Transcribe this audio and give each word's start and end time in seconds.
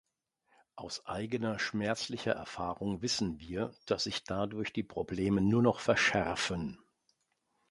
Aus 0.75 1.05
eigener 1.05 1.59
schmerzlicher 1.59 2.31
Erfahrung 2.31 3.03
wissen 3.03 3.39
wir, 3.39 3.71
dass 3.85 4.05
sich 4.05 4.23
dadurch 4.23 4.73
die 4.73 4.81
Probleme 4.81 5.41
nur 5.41 5.61
noch 5.61 5.79
verschärfen. 5.79 6.79